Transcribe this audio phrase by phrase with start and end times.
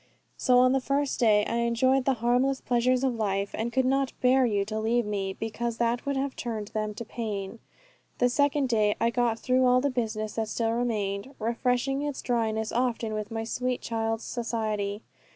[0.35, 4.13] So on the first day I enjoyed the harmless pleasures of life, and could not
[4.19, 7.59] bear you to leave me, because that would have turned them to pain.
[8.17, 12.71] The second day I got through all the business that still remained, refreshing its dryness
[12.71, 15.03] often with my sweet child's society.